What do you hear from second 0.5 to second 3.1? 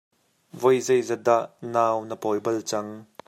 Voi zeizat dah nau na pawi bal cang?